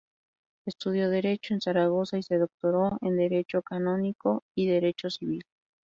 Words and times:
Estudió 0.65 1.11
derecho 1.11 1.53
en 1.53 1.61
Zaragoza, 1.61 2.17
y 2.17 2.23
se 2.23 2.39
doctoró 2.39 2.97
en 3.01 3.17
derecho 3.17 3.61
canónico 3.61 4.43
y 4.55 4.65
derecho 4.65 5.11
civil. 5.11 5.43